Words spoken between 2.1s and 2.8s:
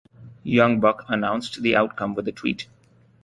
with a Tweet.